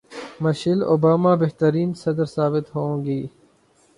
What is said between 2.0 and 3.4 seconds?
صدر ثابت ہوں گی